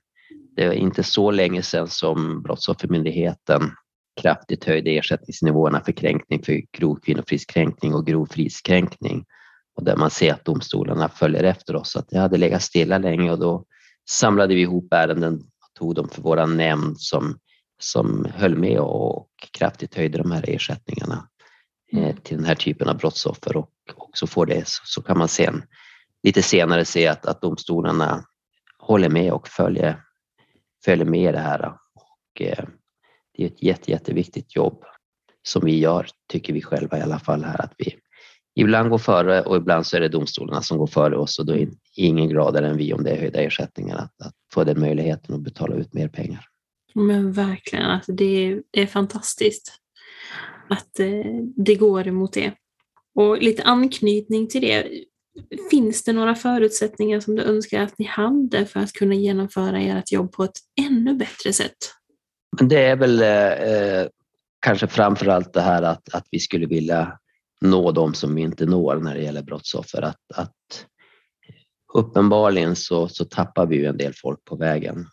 [0.56, 3.70] Det är inte så länge sedan som Brottsoffermyndigheten
[4.20, 9.24] kraftigt höjde ersättningsnivåerna för kränkning för grov kvinnofridskränkning och grov fridskränkning.
[9.76, 11.96] Och där man ser att domstolarna följer efter oss.
[11.96, 13.64] Att det hade legat stilla länge och då
[14.10, 17.38] samlade vi ihop ärenden och tog dem för våra nämnd som,
[17.80, 19.28] som höll med och
[19.58, 21.28] kraftigt höjde de här ersättningarna
[22.22, 25.62] till den här typen av brottsoffer och, och så får det så kan man sen
[26.22, 28.24] lite senare se att, att domstolarna
[28.78, 30.02] håller med och följer,
[30.84, 31.74] följer med det här.
[31.94, 32.64] Och, eh,
[33.36, 34.84] det är ett jätte, jätteviktigt jobb
[35.42, 37.96] som vi gör, tycker vi själva i alla fall här, att vi
[38.54, 41.56] ibland går före och ibland så är det domstolarna som går före oss och då
[41.56, 45.34] är ingen gladare än vi om det är höjda ersättningar att, att få den möjligheten
[45.34, 46.46] att betala ut mer pengar.
[46.94, 49.79] Men verkligen, alltså det, är, det är fantastiskt
[50.70, 51.24] att eh,
[51.56, 52.52] det går emot det.
[53.14, 54.86] Och lite anknytning till det,
[55.70, 60.12] finns det några förutsättningar som du önskar att ni hade för att kunna genomföra ert
[60.12, 61.76] jobb på ett ännu bättre sätt?
[62.58, 64.06] Men det är väl eh, eh
[64.60, 67.18] kanske framför allt det här att, att vi skulle vilja
[67.60, 70.02] nå dem som vi inte når när det gäller brottsoffer.
[70.02, 70.86] Att, att
[71.94, 75.06] uppenbarligen så, så tappar vi ju en del folk på vägen.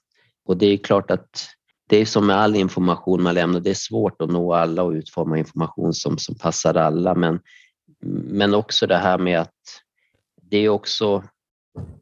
[0.45, 1.47] Och det är klart att
[1.89, 4.91] det är som med all information man lämnar, det är svårt att nå alla och
[4.91, 7.15] utforma information som, som passar alla.
[7.15, 7.39] Men,
[8.29, 9.53] men också det här med att
[10.41, 11.23] det är också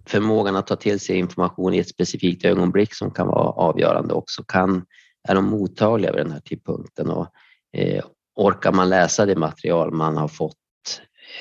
[0.08, 4.44] förmågan att ta till sig information i ett specifikt ögonblick som kan vara avgörande också.
[4.44, 4.86] Kan,
[5.28, 7.28] är de mottagliga vid den här tidpunkten och
[7.74, 10.56] eh, orkar man läsa det material man har fått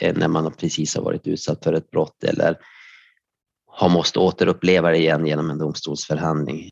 [0.00, 2.58] eh, när man precis har varit utsatt för ett brott eller
[3.66, 6.70] har måste återuppleva det igen genom en domstolsförhandling.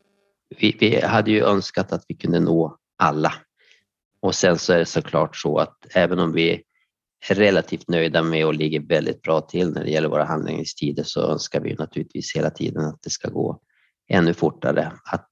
[0.58, 3.32] Vi, vi hade ju önskat att vi kunde nå alla.
[4.20, 8.46] Och sen så är det såklart så att även om vi är relativt nöjda med
[8.46, 12.50] och ligger väldigt bra till när det gäller våra handläggningstider så önskar vi naturligtvis hela
[12.50, 13.60] tiden att det ska gå
[14.08, 14.92] ännu fortare.
[15.12, 15.28] Att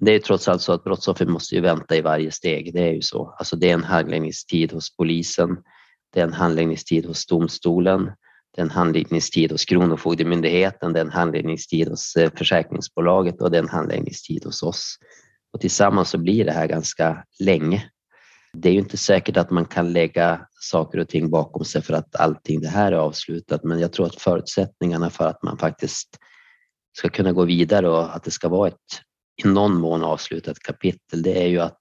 [0.00, 2.72] det är trots allt så att brottsoffer måste ju vänta i varje steg.
[2.72, 3.34] Det är ju så.
[3.38, 5.56] Alltså det är en handläggningstid hos polisen.
[6.12, 8.10] Det är en handläggningstid hos domstolen.
[8.54, 10.92] Det är en handläggningstid hos Kronofogdemyndigheten.
[10.92, 14.96] Det är en handläggningstid hos eh, försäkringsbolaget och det är en handläggningstid hos oss.
[15.52, 17.90] Och tillsammans så blir det här ganska länge.
[18.52, 21.94] Det är ju inte säkert att man kan lägga saker och ting bakom sig för
[21.94, 26.08] att allting det här är avslutat, men jag tror att förutsättningarna för att man faktiskt
[26.98, 28.76] ska kunna gå vidare och att det ska vara ett
[29.44, 31.80] i någon mån avslutat kapitel, det är ju att,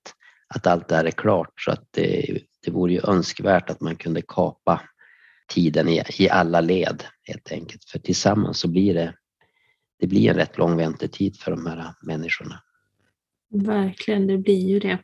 [0.56, 1.54] att allt det här är klart.
[1.56, 4.82] Så att det, det vore ju önskvärt att man kunde kapa
[5.50, 7.84] tiden i, i alla led helt enkelt.
[7.84, 9.14] För tillsammans så blir det,
[10.00, 12.60] det blir en rätt lång väntetid för de här människorna.
[13.50, 15.00] Verkligen, det blir ju det.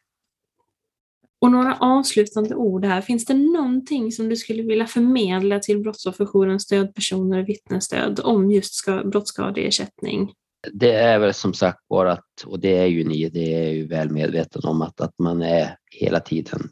[1.42, 3.02] Och några avslutande ord här.
[3.02, 8.86] Finns det någonting som du skulle vilja förmedla till Brottsofferjourens stödpersoner och vittnesstöd om just
[8.86, 10.34] brottsskadeersättning?
[10.74, 13.88] det är väl som sagt bara att, och det är ju ni, det är ju
[13.88, 16.70] väl medveten om att, att man är hela tiden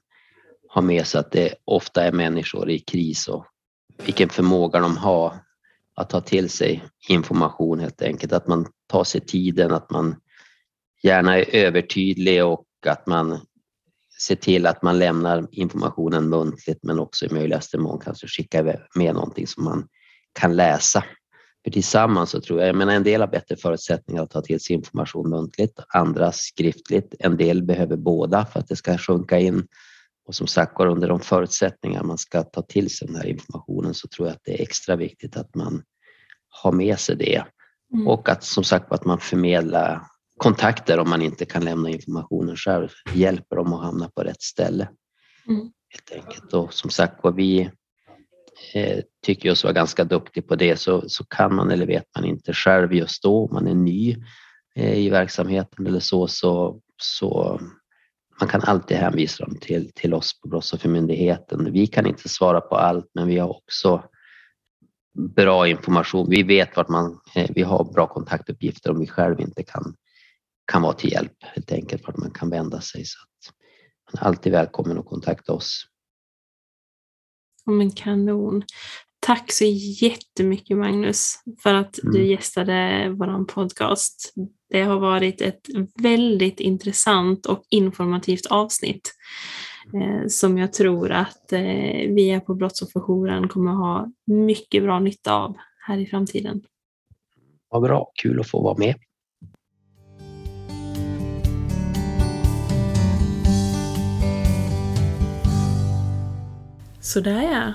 [0.67, 3.45] har med sig att det ofta är människor i kris och
[3.97, 5.33] vilken förmåga de har
[5.95, 8.33] att ta till sig information helt enkelt.
[8.33, 10.15] Att man tar sig tiden, att man
[11.03, 13.39] gärna är övertydlig och att man
[14.21, 18.63] ser till att man lämnar informationen muntligt men också i möjligaste mån kanske skicka
[18.95, 19.87] med någonting som man
[20.33, 21.03] kan läsa
[21.63, 24.59] för tillsammans så tror jag, jag menar en del har bättre förutsättningar att ta till
[24.59, 27.15] sig information muntligt, andra skriftligt.
[27.19, 29.67] En del behöver båda för att det ska sjunka in.
[30.25, 34.07] Och som sagt under de förutsättningar man ska ta till sig den här informationen så
[34.07, 35.83] tror jag att det är extra viktigt att man
[36.49, 37.43] har med sig det.
[37.93, 38.07] Mm.
[38.07, 40.01] Och att som sagt att man förmedlar
[40.37, 44.89] kontakter om man inte kan lämna informationen själv, hjälper dem att hamna på rätt ställe.
[45.47, 45.71] Mm.
[45.89, 46.53] Helt enkelt.
[46.53, 47.69] Och som sagt vi
[48.73, 52.25] eh, tycker oss vara ganska duktig på det så, så kan man eller vet man
[52.25, 54.17] inte själv just då, om man är ny
[54.75, 57.59] eh, i verksamheten eller så, så, så
[58.39, 61.71] man kan alltid hänvisa dem till, till oss på Brottsoffermyndigheten.
[61.73, 64.03] Vi kan inte svara på allt, men vi har också
[65.35, 66.29] bra information.
[66.29, 69.95] Vi vet vart man, eh, vi har bra kontaktuppgifter om vi själv inte kan,
[70.71, 73.05] kan vara till hjälp, helt enkelt vart man kan vända sig.
[73.05, 73.53] Så att
[74.13, 75.85] man är alltid välkommen att kontakta oss.
[77.65, 78.63] Men kanon.
[79.19, 79.65] Tack så
[80.01, 82.31] jättemycket Magnus för att du Mm.
[82.31, 84.33] gästade vår podcast.
[84.73, 85.67] Det har varit ett
[86.01, 89.13] väldigt intressant och informativt avsnitt
[89.93, 91.59] eh, som jag tror att eh,
[92.09, 95.55] vi här på Brottsofferjouren kommer ha mycket bra nytta av
[95.87, 96.61] här i framtiden.
[97.69, 98.95] Vad bra, kul att få vara med.
[107.01, 107.73] Så där ja.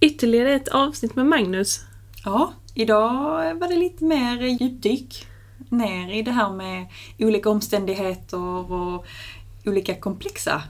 [0.00, 1.80] Ytterligare ett avsnitt med Magnus.
[2.24, 5.33] Ja, idag var det lite mer djupdyk
[5.70, 6.86] ner i det här med
[7.18, 9.06] olika omständigheter och
[9.66, 10.62] olika komplexa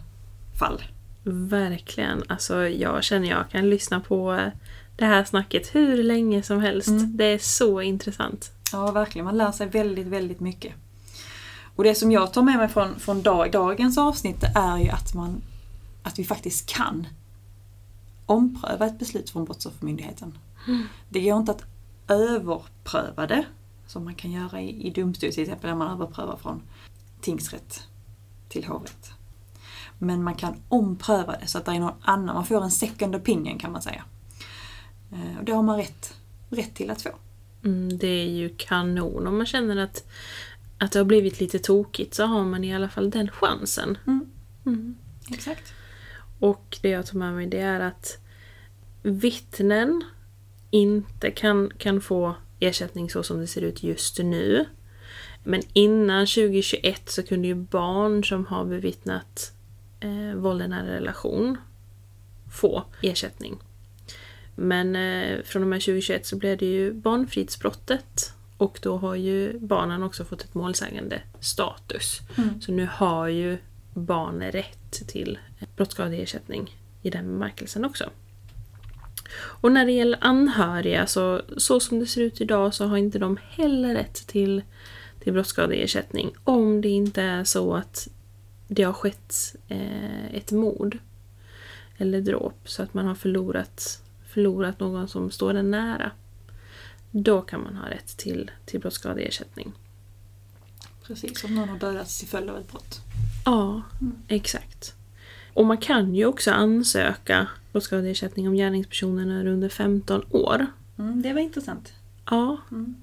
[0.58, 0.82] fall.
[1.24, 2.22] Verkligen.
[2.28, 4.50] Alltså jag känner jag kan lyssna på
[4.96, 6.88] det här snacket hur länge som helst.
[6.88, 7.16] Mm.
[7.16, 8.52] Det är så intressant.
[8.72, 9.24] Ja, verkligen.
[9.24, 10.72] Man lär sig väldigt, väldigt mycket.
[11.76, 15.14] Och det som jag tar med mig från, från dag, dagens avsnitt är ju att,
[15.14, 15.42] man,
[16.02, 17.06] att vi faktiskt kan
[18.26, 20.38] ompröva ett beslut från Brottsoffermyndigheten.
[21.08, 21.64] Det går inte att
[22.08, 23.44] överpröva det,
[23.86, 26.62] som man kan göra i, i domstol till exempel, när man överprövar från
[27.20, 27.88] tingsrätt
[28.48, 29.10] till hovrätt.
[29.98, 33.16] Men man kan ompröva det så att det är någon annan, man får en second
[33.16, 34.04] opinion kan man säga.
[35.12, 36.14] Eh, Och det har man rätt,
[36.50, 37.10] rätt till att få.
[37.64, 39.26] Mm, det är ju kanon.
[39.26, 40.06] Om man känner att,
[40.78, 43.98] att det har blivit lite tokigt så har man i alla fall den chansen.
[44.06, 44.26] Mm.
[44.66, 44.96] Mm.
[45.30, 45.72] Exakt.
[46.40, 48.18] Och det jag tar med mig det är att
[49.02, 50.04] vittnen
[50.70, 54.64] inte kan, kan få ersättning så som det ser ut just nu.
[55.44, 59.52] Men innan 2021 så kunde ju barn som har bevittnat
[60.00, 61.56] eh, våld i nära relation
[62.52, 63.58] få ersättning.
[64.54, 69.58] Men eh, från och med 2021 så blev det ju barnfridsbrottet och då har ju
[69.58, 72.20] barnen också fått ett målsägande status.
[72.36, 72.60] Mm.
[72.60, 73.58] Så nu har ju
[73.94, 75.38] barn rätt till
[75.76, 78.10] brottsskadeersättning i den bemärkelsen också.
[79.36, 83.18] Och när det gäller anhöriga, så, så som det ser ut idag så har inte
[83.18, 84.62] de heller rätt till,
[85.20, 88.08] till brottsskadeersättning om det inte är så att
[88.68, 90.98] det har skett eh, ett mord
[91.96, 96.10] eller dråp så att man har förlorat, förlorat någon som står en nära.
[97.10, 99.72] Då kan man ha rätt till, till brottsskadeersättning.
[101.06, 103.00] Precis, som någon har dödats till följd av ett brott.
[103.44, 103.82] Ja,
[104.28, 104.94] exakt.
[105.54, 110.66] Och man kan ju också ansöka brottsskadeersättning om gärningspersonen är under 15 år.
[110.98, 111.92] Mm, det var intressant.
[112.30, 112.56] Ja.
[112.70, 112.94] Mm.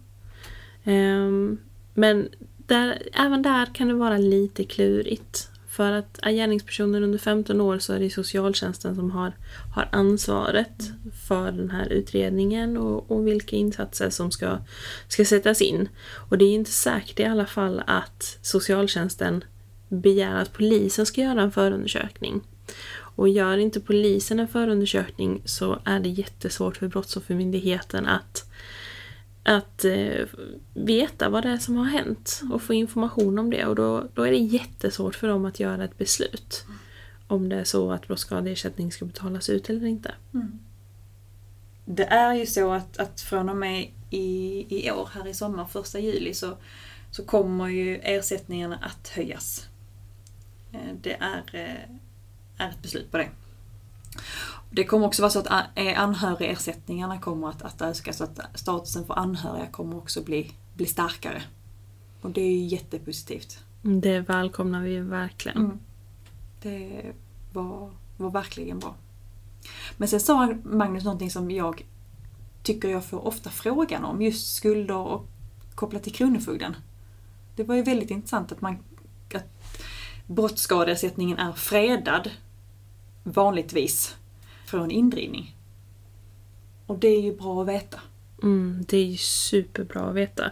[0.84, 1.58] Ehm,
[1.94, 5.48] men där, även där kan det vara lite klurigt.
[5.68, 9.32] För att är gärningspersonen under 15 år så är det socialtjänsten som har,
[9.76, 10.92] har ansvaret
[11.28, 14.58] för den här utredningen och, och vilka insatser som ska,
[15.08, 15.90] ska sättas in.
[16.30, 19.44] Och det är inte säkert i alla fall att socialtjänsten
[19.90, 22.42] begär att polisen ska göra en förundersökning.
[23.22, 28.52] Och gör inte polisen en förundersökning så är det jättesvårt för Brottsoffermyndigheten att,
[29.44, 30.26] att eh,
[30.74, 33.66] veta vad det är som har hänt och få information om det.
[33.66, 36.66] Och då, då är det jättesvårt för dem att göra ett beslut.
[37.28, 40.12] Om det är så att brottsskadeersättning ska betalas ut eller inte.
[40.34, 40.60] Mm.
[41.86, 45.66] Det är ju så att, att från och med i, i år, här i sommar,
[45.66, 46.58] första juli, så,
[47.12, 49.68] så kommer ju ersättningarna att höjas.
[50.74, 51.96] Eh, det är eh,
[52.70, 53.30] ett beslut på det.
[54.70, 59.06] Det kommer också vara så att eh, anhörigersättningarna kommer att, att öka så att statusen
[59.06, 61.44] för anhöriga kommer också bli, bli starkare.
[62.22, 63.60] Och det är ju jättepositivt.
[63.82, 65.58] Det välkomnar vi verkligen.
[65.58, 65.80] Mm.
[66.62, 67.14] Det
[67.54, 68.96] var, var verkligen bra.
[69.98, 71.86] Men sen sa Magnus någonting som jag
[72.64, 75.28] tycker jag får ofta frågan om, just skulder och
[75.76, 76.76] kopplat till Kronofogden.
[77.56, 78.78] Det var ju väldigt intressant att, man,
[79.34, 79.64] att
[80.28, 82.30] brottsskadeersättningen är fredad
[83.24, 84.16] vanligtvis
[84.66, 85.56] från indrivning.
[86.86, 88.00] Och det är ju bra att veta.
[88.44, 90.52] Mm, det är ju superbra att veta.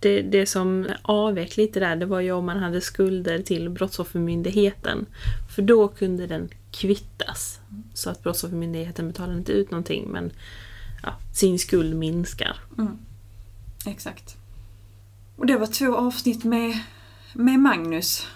[0.00, 5.06] Det, det som avvek lite där, det var ju om man hade skulder till Brottsoffermyndigheten.
[5.54, 7.60] För då kunde den kvittas.
[7.94, 10.32] Så att Brottsoffermyndigheten betalade inte ut någonting men
[11.02, 12.56] ja, sin skuld minskar.
[12.78, 12.98] Mm.
[13.86, 14.36] Exakt.
[15.36, 16.78] Och det var två avsnitt med,
[17.32, 18.26] med Magnus.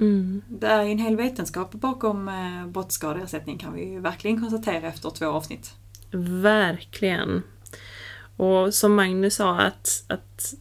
[0.00, 4.88] Mm, Det är ju en hel vetenskap bakom eh, brottsskadeersättning kan vi ju verkligen konstatera
[4.88, 5.72] efter två avsnitt.
[6.42, 7.42] Verkligen.
[8.36, 10.54] Och som Magnus sa att, att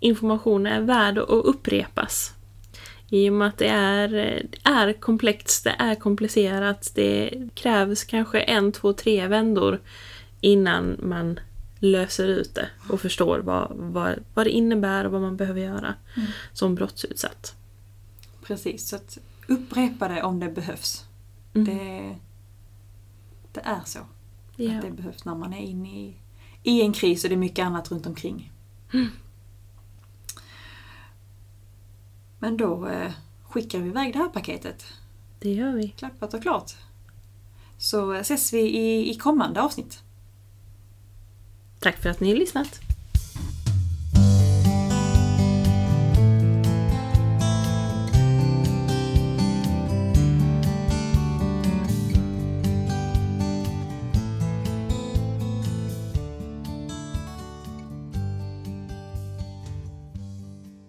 [0.00, 2.32] information är värd att upprepas.
[3.08, 8.40] I och med att det är, det är komplext, det är komplicerat, det krävs kanske
[8.40, 9.80] en, två, tre vändor
[10.40, 11.40] innan man
[11.78, 15.94] löser ut det och förstår vad, vad, vad det innebär och vad man behöver göra
[16.16, 16.28] Mm.
[16.52, 17.54] som brottsutsatt.
[18.50, 21.04] Precis, så att upprepa det om det behövs.
[21.54, 21.64] Mm.
[21.64, 22.16] Det,
[23.52, 23.98] det är så.
[24.56, 24.76] Ja.
[24.76, 26.14] Att det behövs när man är inne i,
[26.62, 28.52] i en kris och det är mycket annat runt omkring.
[28.92, 29.08] Mm.
[32.38, 34.84] Men då eh, skickar vi iväg det här paketet.
[35.38, 35.88] Det gör vi.
[35.88, 36.72] Klappat och klart.
[37.78, 40.02] Så ses vi i, i kommande avsnitt.
[41.78, 42.80] Tack för att ni har lyssnat.